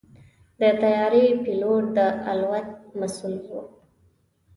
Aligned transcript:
د 0.59 0.61
طیارې 0.81 1.25
پيلوټ 1.43 1.83
د 1.97 1.97
الوت 2.31 2.67
مسؤل 2.99 3.35
وي. 3.47 3.61